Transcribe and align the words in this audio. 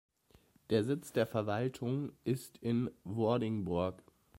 Der 0.71 0.83
Sitz 0.83 1.11
der 1.13 1.27
Verwaltung 1.27 2.11
ist 2.23 2.57
in 2.57 2.89
Vordingborg. 3.05 4.01